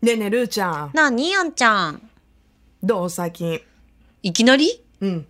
[0.00, 0.90] ねえねえ、るーちゃん。
[0.94, 2.08] なにあんちゃん。
[2.84, 3.10] どう？
[3.10, 3.60] 最近。
[4.22, 4.80] いきなり？
[5.00, 5.26] うん。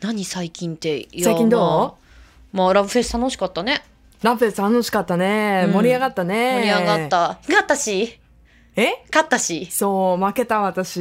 [0.00, 0.98] 何最近って？
[0.98, 1.60] いや最近どう？
[1.60, 3.82] まあ、まあ、ラブフェス楽しかったね。
[4.22, 5.64] ラフェス楽しかったね。
[5.66, 6.60] うん盛り上がったね。
[6.60, 7.08] 盛り上がっ。
[7.08, 7.40] た。
[7.48, 8.20] 勝ったし。
[8.76, 9.04] え？
[9.10, 9.62] 勝ったし。
[9.62, 11.00] いそう、負けた私。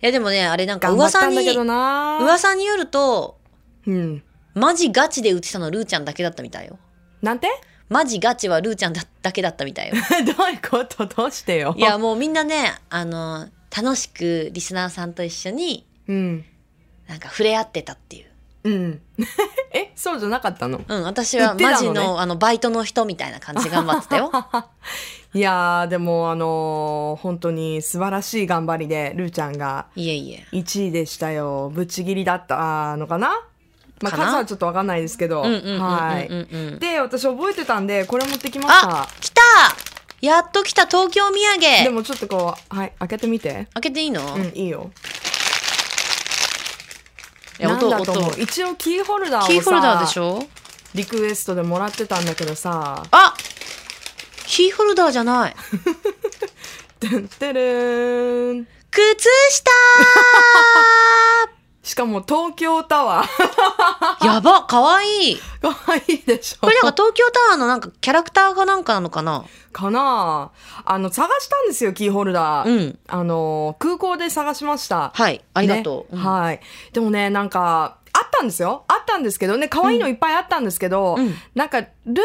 [0.00, 2.20] やでもね、あれなんか頑張った噂に、んだけどな。
[2.22, 3.38] 噂によると、
[3.86, 4.22] うん。
[4.54, 6.78] マジガチで売ってたのルーちゃんだけだったみたいよ。
[7.20, 7.48] なんて？
[7.88, 9.94] マジガチはルーちゃんだだけだったみたいよ。
[10.36, 11.06] どういうこと？
[11.06, 11.74] どうしてよ？
[11.76, 16.44] いや、もうみんなね、あの、楽しくリスナーさんと一緒にうん。
[17.06, 18.26] なんか触れ合ってたっていう。
[18.64, 19.00] うん。
[19.72, 20.82] え、そうじゃなかったの？
[20.86, 24.30] うん、私は売ってたのねマジのあのバイトの人みたいな感じで頑張ってたよ。
[25.34, 30.46] いやー、でもあのー本当に素晴らしい頑張りで、るーちゃんがいえいえ。
[30.52, 31.70] 1位でしたよ。
[31.74, 33.30] ぶっちぎりだったのかな？
[34.00, 35.42] まあ、数はちょっとわかんないですけど。
[35.42, 35.48] は
[36.20, 36.26] い。
[36.28, 36.78] うん。
[36.78, 39.08] で、私覚えてたんで、これ持ってきましたあ。
[39.20, 39.42] 来た
[40.20, 43.68] やっと来た東京土産でもちょっとこう、はい、開けてみて。
[43.74, 44.90] 開けていいの、うん、いいよ。
[47.60, 50.46] いや音思う一応キーホルダーをさキーホルダーでしょ？
[50.94, 53.34] リクエストでもらってたんだけどさ、あ
[54.46, 55.56] キーホルダーじゃない。
[57.00, 57.08] て
[57.52, 58.68] るーん。
[58.90, 59.70] 靴下
[61.82, 63.28] しかも東京タワー。
[64.20, 65.74] ー やばかわいいかわ
[66.08, 69.44] いいでしょこれなんか東京タワーのなんかキャラクターかなんかなのかな？
[69.72, 70.50] かな
[70.84, 72.68] ああの、探したんですよ、キーホルダー。
[72.68, 72.98] うん。
[73.06, 75.12] あの、空港で探しました。
[75.14, 75.44] はい。
[75.54, 76.14] ありがとう。
[76.16, 76.60] ねうんはい。
[76.92, 78.84] でもね、なんか、あったんですよ。
[78.88, 82.24] あったんですけどね、可愛いのいっぱいあったんですけど、うんなんか、ルーちゃんに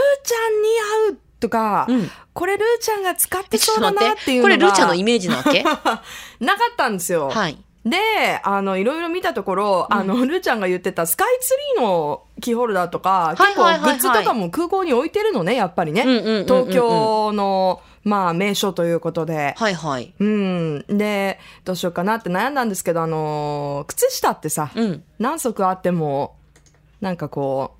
[1.09, 3.91] 合うとか、うんこれルーちゃんが使ってそうだ。
[3.91, 5.61] なっていうのがこれルーちゃんのイメージなわけ？
[5.61, 7.29] なかったんですよ。
[7.29, 7.63] はい。
[7.85, 7.97] で、
[8.43, 16.03] あの、いろいろ見たところ、あの、ルーちゃんが言ってたスカイツリーのキーホルダーとか、はい結構グッズとかも空港に置いてるのね、やっぱりね。
[16.45, 19.53] 東京の、まあ、名所ということで。
[19.57, 20.13] はいはい。
[20.17, 20.85] うん。
[20.87, 25.03] で、どうしようかなって悩んだんですけど、あの、靴下ってさ、うん。
[25.19, 26.35] 何足あっても、
[27.01, 27.75] なんかこ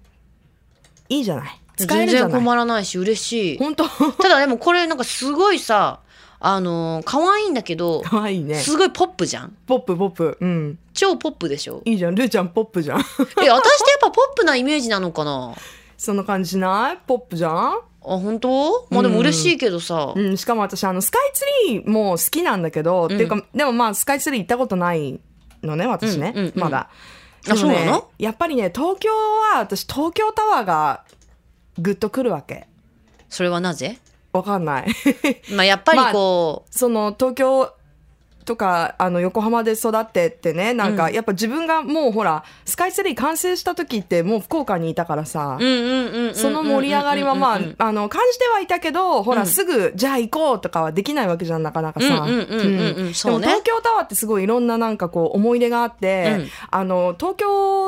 [1.10, 1.60] う、いいじゃない。
[1.78, 2.42] 使え全然るじゃない。
[2.42, 3.58] 困らないし嬉しい。
[3.58, 6.02] 本当ただでもこれなんかすごいさ、
[6.46, 8.56] あのー、可愛いんだけど、かわいいね。
[8.56, 9.56] すごいポップじゃん。
[9.66, 10.38] ポップポップ。
[10.42, 10.78] うん。
[10.94, 11.82] 超ポップでしょ？
[11.86, 12.16] いいじゃん。
[12.16, 13.00] ルーちゃんポップじゃん。
[13.00, 13.56] え、私ってやっ
[14.02, 15.56] ぱポップなイメージなのかな？
[15.98, 16.98] そんな感じしない？
[17.08, 17.52] ポップじゃん？
[17.54, 18.88] あ、本当？
[18.90, 20.12] まあでも嬉しいけどさ。
[20.14, 25.22] うん、しかも私、あの、スカイツリーも好きなんだけど、っていうか、でもまあ、スカイツリー行ったことない
[25.62, 26.90] のね、私ね、うんうんうんまだ。
[27.50, 28.10] あそうなの？
[28.20, 31.06] やっぱりね、東京は、私、東京タワーが、
[31.80, 32.68] ぐっと来るわけ。
[33.30, 33.98] それはなぜ？
[34.34, 34.88] わかんない。
[35.56, 37.74] まあやっぱりこその、東京
[38.44, 45.58] とか、あの、横浜で育ってってね、なんか、やっぱ自分がもうほら、スカイツリー完成した時って、もう福岡にいたからさ。
[45.60, 52.08] その盛り上がりはまあ、あの、感じてはいたけど、ほら、すぐ、じゃあ行こうとかはできないわけじゃん、なかなかさ。
[52.08, 57.88] そうねでも東京タワーってすごいいろんななんかこう、思い出があって、うんあの、東京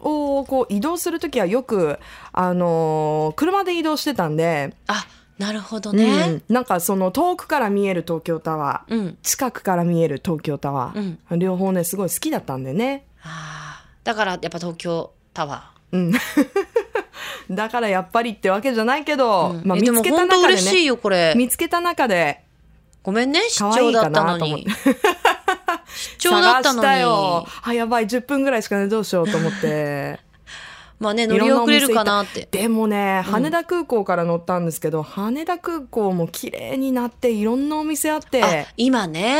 [0.00, 1.98] をこう移動するときはよく、
[2.32, 5.06] あの、車で移動してたんで、あ、
[5.38, 6.26] なるほどうね。
[6.28, 9.18] んなんかその遠くから見える東京タワー、うん。
[9.22, 13.04] 近くから見える東京タワー、両方ね、すごい好きだったんでね。
[13.22, 13.86] ああ。
[14.04, 16.12] だからやっぱ東京タワうん。
[17.50, 19.50] だからやっぱりってわけじゃないけど、ー。
[19.50, 21.34] うんまあ見つけた中でね、嬉しいよ、これ。
[21.36, 22.42] 見つけた中で、
[23.02, 24.70] ごめんね、出可愛いか張だったのになと思って。。
[26.18, 27.46] 出張だったのに。
[27.62, 30.18] あ、やばい、10分ぐらいしかね、どうしようと思って。
[30.98, 32.48] まあね、乗り遅れるかなって。
[32.50, 39.36] でもね、羽田空港から乗ったんですけど、羽田空港も綺麗になって、いろんなお店あって、あ、今ね。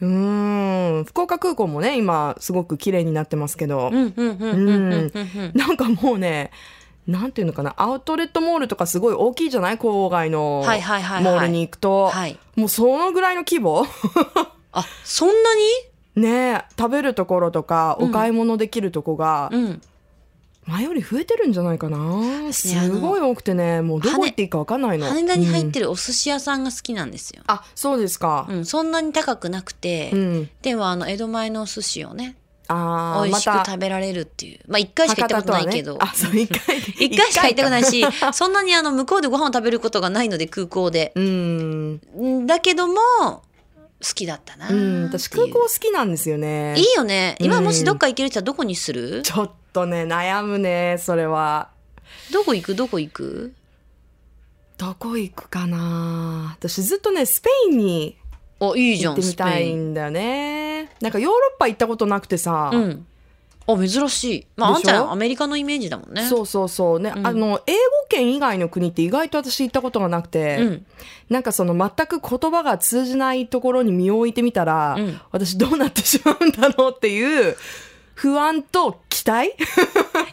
[0.00, 5.52] うーん、福岡空港もね、今、すごく綺麗になってますけど、うんうんうんうんうんうんうん。
[5.54, 6.50] なんかもうね、
[7.06, 9.78] なんていうのかな、アウトレットモールとかすごい大きいじゃない？
[9.78, 12.08] 郊外のモールに行くと。
[12.10, 12.38] はい。
[12.56, 13.86] もうそのぐらいの規模？
[14.72, 15.34] あ、そんな
[16.16, 16.22] に？
[16.22, 19.80] ね食べるところとか、お買い物できるとこが、うん。
[20.66, 22.52] 前より増えてるんじゃないかな。
[22.52, 25.06] すごい多くてね、もうどこ行っていいかわかんないの。
[25.06, 25.72] 羽田に入っる。
[25.72, 27.42] てるお寿司屋さんが好きなんですよ。
[27.48, 28.46] あ、そうですか。
[28.48, 30.50] うん、そんなに高くなくて、うん。
[30.62, 32.36] でもあの江戸前のお寿司をね
[32.68, 36.78] ああ、美味しく食べられるっていうまあ一回しか行ったことないけど、ねあ、そう、一回。
[37.00, 42.00] 一回しか行ったことないしかそんなにあの向こうでご飯を食べることがないので空港で うん。
[42.20, 42.94] んだけども
[43.24, 43.42] 好
[44.14, 45.04] きだったなうん。
[45.04, 46.74] 私空港好きなんですよね。
[46.76, 51.70] いいよね今うんもしどっか行ける人はどこにする、ちょっとね、悩むね、それは。
[52.32, 52.74] どこ行く？
[52.74, 53.54] どこ行く？
[54.78, 56.56] どこ行くかな？
[56.58, 58.16] 私ずっとね、スペインに
[58.60, 60.90] おいいじゃん行ってみたいんだよね。
[61.00, 63.06] なんかヨーロッパ行ったことなくてさ、うん。
[63.66, 64.46] あ珍しい。
[64.56, 66.22] まああんちゃんアメリカのイメージだもんね。
[66.22, 67.00] そうそうそう。
[67.00, 67.26] ね、うん。
[67.26, 67.78] あの英語
[68.08, 70.86] 圏以外の国って意外と私行ったことがなくて、うん。
[71.28, 75.20] なんかその全く言葉が通じないところに身を置いてみたら、うん。
[75.30, 77.56] 私どうなってしまうんだろうっていう
[78.14, 79.48] 不安と期待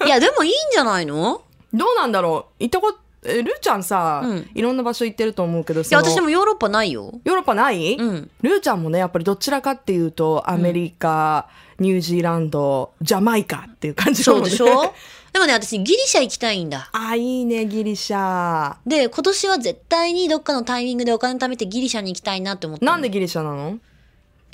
[0.06, 0.08] い？
[0.10, 1.42] やでもいいんじゃないの？
[1.74, 2.64] どうなんだろう。
[2.64, 4.50] 行ったことえルーちゃんさ、うん。
[4.56, 7.20] いろんな場所行ってると思うけどいや私でもヨーロッパないよ。
[7.26, 8.32] ヨーロッパない、うん。
[8.42, 11.50] ルーちゃんもねやっぱりどちらかっていうとアメリカ、
[11.80, 14.50] ニュージーランドジャマイカっていう感じだもんね。
[14.50, 14.94] そうでしょ？
[15.34, 16.90] でもね私ギリシャ行きたいんだ。
[16.94, 18.78] あいいねギリシャ。
[18.88, 23.78] で今年は絶対にどっかのタイミングでお金貯めてギリシャに行きたいなって思ってなんでギリシャなの？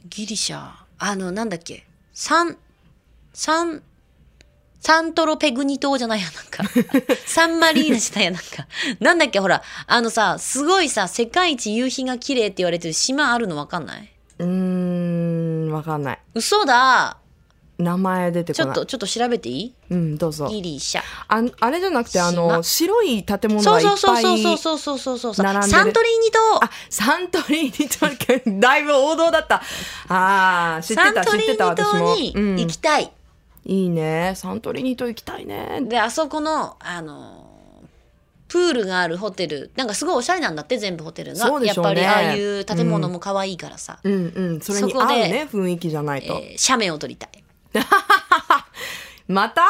[0.10, 0.72] ギリシャ。
[0.98, 1.86] あのなんだっけ？
[2.14, 2.58] サン
[4.86, 6.64] サントロペグニ島じゃないやなんか。
[7.26, 8.68] サンマリーナじゃないやなんか。
[9.00, 14.10] なんだっけほらあのさすごいさ世界一夕日が綺麗って言われてる島あるのわかんない？
[14.38, 16.20] うーんわかんない。
[16.36, 17.18] 嘘だ。
[17.78, 18.78] 名前出てちょこない。
[18.78, 19.74] っとちょっと調べていい？
[19.90, 20.48] うんどうぞ。
[20.50, 21.02] ギリシャ。
[21.30, 22.64] ああれじゃなくてあの島。
[22.64, 25.18] 白い建物そうがいっそうぱいそうそうそうそうそう。
[25.18, 25.72] そうそう並んでる。
[25.74, 26.64] サントリーニ島。
[26.64, 28.08] あサントリーニ島。
[28.62, 29.64] だいぶ王道だった。
[30.10, 32.56] あー知ってサントた知ってたリーニ島私も、にうん。
[32.60, 33.12] 行きたい、
[33.66, 34.34] いいね。
[34.36, 35.82] サントリーニ島行きたいね。
[35.82, 37.52] であそこのあの
[38.48, 44.62] プールがあるホテルなんかすごいおしゃれなんだって全部ホテルが、やっぱりああいう建物も可愛いからさ、うんうん。
[44.62, 47.44] それにそこで合うね雰囲気じゃないと、えー写メを撮りたい、
[49.28, 49.64] また？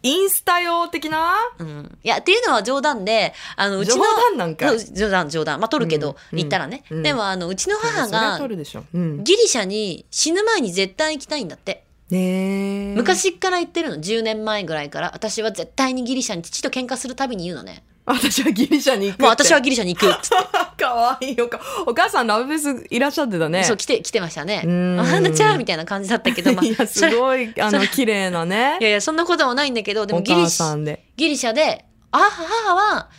[0.00, 1.34] インスタ用的な？
[1.58, 5.60] うん、いやっていうのは冗談であのうちの冗談なんか冗談冗談。
[5.60, 7.02] まあ撮るけど、うん行ったらね、うん。
[7.02, 12.94] でもあのうちの母がギリシャに死ぬ前に絶対行きたいんだってねえ。
[12.94, 15.10] 昔から言ってるの10年前ぐらいから。
[15.14, 17.82] 私は絶対にギリシャに父と喧嘩するたびに言うのね。
[18.08, 20.36] 私はギリシャに行くもう私はギリシャに行くっつって。
[20.82, 21.48] かわいいよ。
[21.48, 23.64] かお母さんラブフェスいらっしゃってたね。
[23.64, 24.62] そう来て来てましたね。
[24.64, 25.00] うん。
[25.00, 28.78] あんなちゃんみたいな感じだったけど、まあ、いやすごいあの綺麗なね。
[28.80, 31.04] いやいやそんなこともないんだけどでもギリシさんで。
[31.16, 33.10] ギリシャであ母は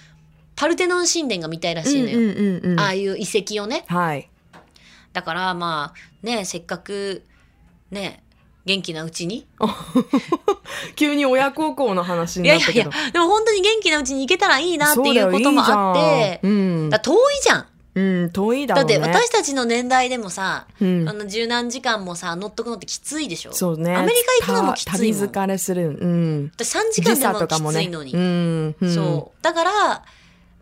[0.56, 2.80] パルテノン神殿が見たいらしいのよ、うんうんうんうん。
[2.80, 3.86] ああいう遺跡をね。
[3.88, 4.28] はい。
[5.14, 7.24] だからまあねせっかく
[7.92, 8.24] ね
[8.66, 9.48] 元気なうちに？
[10.96, 16.54] 急に親孝行の話いやいやいやになったけどでも本当に元気なうちに行けたらいいなっていうこともあってそうん。
[16.54, 16.90] うん。
[16.90, 17.66] だ遠いじゃん。
[17.96, 21.10] うん遠いだだって私たちの年代でもさ、うん。
[21.10, 23.54] あの十何時間もさ乗っとくのってきついでしょ？
[23.54, 23.96] そうね。
[23.96, 24.14] アメリ
[24.46, 25.28] カ行くのもきついもん。
[25.28, 25.98] 旅疲れする。
[26.00, 26.52] うん。
[26.56, 28.76] 私3時間でもきついのに、うん。
[28.80, 28.94] うん。
[28.94, 29.44] そう。
[29.44, 30.04] だから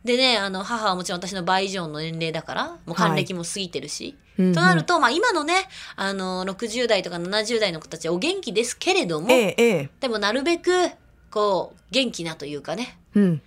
[0.08, 9.90] でねあの母はもちろん私の倍以上の年齢だからもう還暦も過ぎてるし、うんとなると、まあ、今のねあの60代とか70代の子たちはお元気ですけれども、ええええ。
[10.00, 10.72] でもなるべく
[11.32, 13.00] こう元気なというかね。
[13.16, 13.42] うん。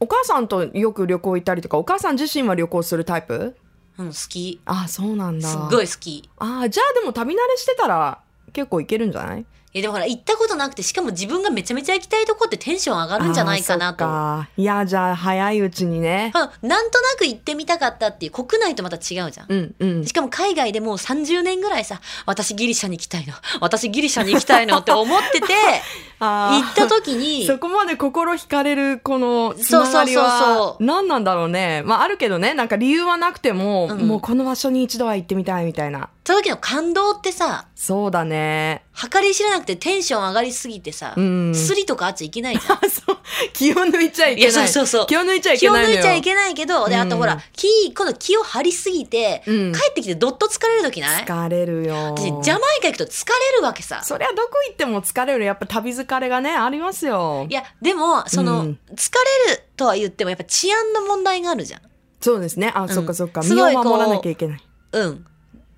[0.00, 3.56] お母さんとよく旅行行ったりとかお母さん自身は旅行するタイプ？
[3.98, 4.60] うん好き。
[4.64, 5.48] あそうなんだ。
[5.48, 6.28] すっごい好き。
[6.38, 8.18] ああじゃあでも旅慣れしてたら
[8.54, 9.44] 結構いけるんじゃないい？
[9.76, 14.60] やでもほら行ったことなくてしかも自分がめちゃめちゃ行きたいとこってテンション上がるんじゃないかなと。
[14.60, 19.46] いやじゃあ早いうちにねうんなんとなく行ってみたかったっていう国内とまた違うじゃん。
[19.48, 25.46] うんうんしかも海外でもう30年ぐらいさ私ギリシャに行きたいの私ギリシャに行きたいのって思ってて
[26.18, 31.82] 行った時に そこまで心惹かれるこのつながりは何なんだろうね。
[31.84, 33.98] まああるけどねなんか理由はなくても、うん。
[34.06, 36.08] もうこの場所に一度は行ってみたいみたいな。
[36.24, 38.82] その時の感動ってさそうだね。
[39.12, 41.54] 計り知れなくてテンション上がりすぎてさ、うん。
[41.54, 42.76] スリとかあっちゃいけないじゃん。
[42.76, 43.18] あ そう。
[43.52, 44.40] 気を抜いちゃいけない。
[44.40, 45.06] いやそうそうそう。
[45.06, 45.96] 気を抜いちゃい気をけないのよ。
[45.98, 47.28] 抜いちゃいけないけど、で、あとほうん。
[47.28, 49.72] ら、気、今度気を張りすぎて、うん。
[49.72, 51.24] 帰ってきてどっと疲れる時ない？
[51.24, 52.14] 疲れるよ。
[52.16, 54.00] 私、ジャマイカ行くと疲れるわけさ。
[54.02, 57.46] そりゃどこ行っても疲れるやっぱ旅疲れがねありますよ。
[57.48, 58.78] いや、でも、その、うん。
[58.94, 59.12] 疲
[59.48, 61.80] れるとは言っても、やっぱ治安の問題があるじゃん。
[62.20, 62.72] そうですね。
[62.74, 62.88] あ、ん。
[62.88, 63.42] そっかそっか。
[63.42, 64.62] すごいこう身を守らなきゃいけない。
[64.92, 65.26] うん。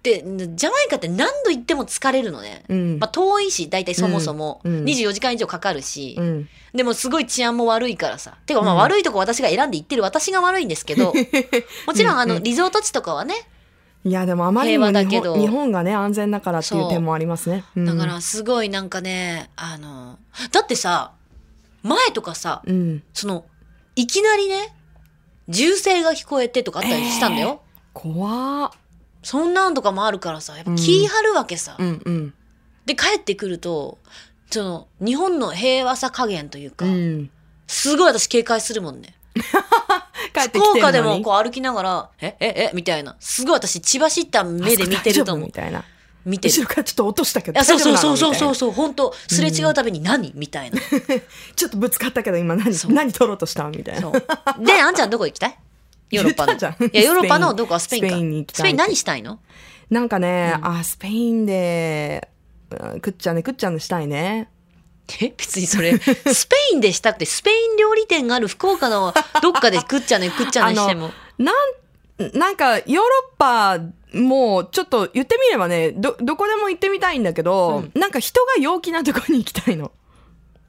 [0.02, 2.64] で、ジャマイカって何度行っても疲れるのね。
[2.68, 4.78] うん、まあ、遠いし、大体そもそも、うん。
[4.78, 4.84] うん。
[4.84, 8.38] 24時間以上かかるし、うん、でもすごい治安も悪いからさ。
[8.46, 8.78] てか、まあうん。
[8.80, 11.12] 悪いとこ私が選んで行ってる私が悪いんですけど、
[11.86, 13.34] もちろんあの、リゾート地とかはね、
[14.08, 17.80] いやでもあまりにも日本日本がね安全だからっていう点もありますね、う。
[17.80, 20.18] ん、だからすごいなんかね、あの、
[20.50, 21.12] だってさ、
[21.82, 23.02] 前とかさ、うん。
[23.12, 23.44] その、
[23.96, 24.74] いきなりね、
[25.48, 27.62] 銃声が聞こえてとかあったりしたんだよ。
[27.92, 28.70] 怖っ。
[29.22, 31.76] そんなんとかもあるからさ、やっぱ気張るわけさ。
[31.78, 32.34] うんうん。
[32.86, 33.98] で、帰ってくると、
[34.50, 37.30] その、日本の平和さ加減というか、うん。
[37.66, 39.14] すごい私警戒するもんね。
[40.38, 40.80] 帰ってきてるのに。
[40.80, 43.16] 福岡でもこう歩きながら、え、え、え、みたいな。
[43.20, 45.46] すごい私血走った目で見てると思う。
[45.46, 45.52] み。
[45.52, 45.84] たいな。
[46.24, 46.54] 見てる。
[46.54, 50.32] 後ろからちょっと落としたけどそうそうそうそうそうそう、本当すれ違うたびに何？
[50.34, 50.80] みたいな。
[51.56, 52.72] ちょっとぶつかったけど今何？
[52.88, 53.68] 何取ろうとした？
[53.70, 54.10] みたいな。
[54.10, 55.58] で、あんちゃんどこ行きたい？
[56.10, 56.52] ヨーロッパの。
[56.54, 56.56] い
[56.92, 58.08] や、ヨーロッパのどこスペインか。
[58.08, 58.62] スペインに行きたい。
[58.62, 59.38] スペイン何したいの？
[59.90, 60.66] なんかね、うん。
[60.78, 62.28] あスペインで
[62.70, 64.50] うんくっちゃんねくっちゃんでしたいね
[65.20, 71.10] え別にそれ、 スペインでしたくて、スペイン料理店がある福岡のどっかで食っちゃね、 食っちゃねしても。
[71.38, 73.02] なん、なんか、ヨーロ
[73.34, 73.78] ッパ
[74.18, 79.92] もちょっと言ってみればね、ど、どこでも行ってみたいんだけど、なんか人が陽気なとこに行きたいの。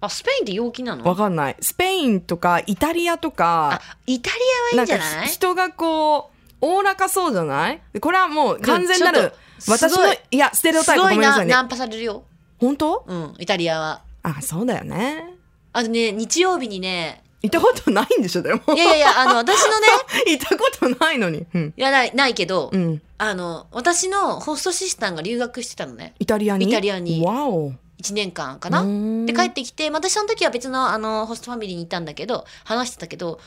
[0.02, 1.04] あ、スペインって陽気なの？
[1.04, 1.58] わかんない。
[1.60, 4.36] スペインとかイタリアとかあ、、イタリ
[4.74, 5.28] アはいいんじゃない？
[5.28, 6.30] か人がこ
[6.62, 7.82] う、おおらかそうじゃない？
[7.92, 9.34] でこれはもう完全なる
[9.68, 11.64] 私のい、いや、ステレオタイプごめんなさいねナ。
[11.64, 12.24] ンパされるよ。
[12.60, 13.04] 本当？
[13.08, 14.02] うん、イタリアは。
[14.24, 15.36] あ、そうだよね。
[15.74, 18.62] あとね、日曜日にね、行ったことないんでしょ、でも。
[18.76, 19.88] いやいやいや、あの、私のね、
[20.28, 21.46] 行ったことないのに。
[21.54, 21.74] うん。
[21.78, 23.02] いや、ない、ないけど、うん。
[23.18, 26.16] あの、私のホストシスターが留学してたのね。
[26.20, 26.68] イタリアに？
[26.68, 27.72] イタリアにわお。
[28.02, 28.82] 1年間かな
[29.26, 33.42] で帰ってきて、まあ私その時は別のあのホストファミリーにいたんだけど話してたけど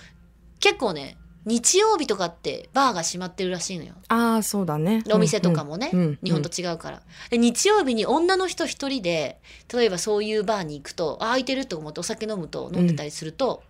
[0.61, 3.95] 結構ね日曜日とかってバーが閉まってるらしいのよ。
[4.09, 5.03] ああ、そうだね。
[5.11, 7.03] お店とかもね、うんうん日本と違うから。
[7.31, 9.41] で日曜日に女の人一人で
[9.73, 13.63] 例えばそういうバーに行くとあ空いてるって思ってお酒飲むと飲んでたりすると、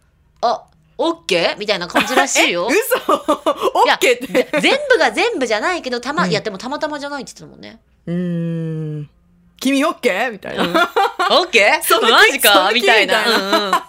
[0.42, 0.64] あ
[0.98, 1.58] オッケー？
[1.58, 2.68] みたいな感じらしいよ。
[2.70, 3.12] 嘘？
[3.12, 4.60] オッケーって。
[4.60, 7.80] ぜ全部が全部じゃないけどたま、いやでもたまたまじゃないって言ってたもんね。
[8.06, 9.10] うーん。
[9.58, 10.32] 君オッケー？
[10.32, 10.64] みたいな。
[11.30, 11.82] オッケー？
[11.86, 12.70] その気マジか？
[12.74, 13.86] みたいな。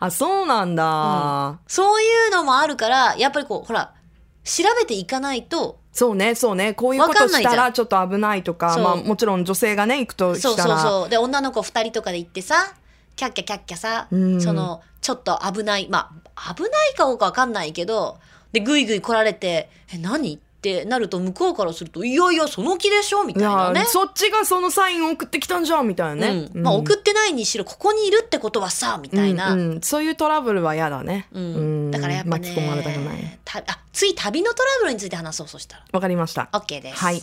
[0.00, 1.58] あ、そうなんだ。
[1.66, 3.92] そういうのもあるから、やっぱりこう、ほら、
[4.44, 6.74] 調べていかないと、そうね、そうね。
[6.74, 10.78] こういうことしたらちょっと危ないとか、そうまあもちろん女性がね、行くとそうしたら。
[10.78, 11.08] そうそう。
[11.08, 12.74] で、女の子二人とかで行ってさ、
[13.16, 18.18] キャッキャキャッキャさ、うんその、ちょっと危ない、まあ、危ないかどうかわかんないけど、
[18.52, 20.38] で、ぐいぐい来られて、え、何？
[20.74, 23.80] ってなると、向こうからすると、いやいや、その気でしょみたいいなね。
[23.80, 26.48] やそっちがそのサインを送ってきたんじゃんみたいなね。
[26.54, 29.52] うんまあ、送ってないにしろ、ここにいるってことはさ、みたいな。
[29.52, 31.28] うんうんそういうトラブルは嫌だね。
[31.32, 31.58] うんう
[31.88, 33.38] んだからやっぱね、巻き込まれたくない。
[33.44, 35.84] たあ、つい旅のトラブルについて話そう、そしたら。
[35.92, 36.48] わかりました。
[36.52, 36.96] OK です。
[36.96, 37.22] はい。